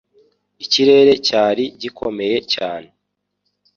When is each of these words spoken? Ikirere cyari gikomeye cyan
Ikirere 0.63 1.13
cyari 1.27 1.63
gikomeye 1.81 2.37
cyan 2.51 2.83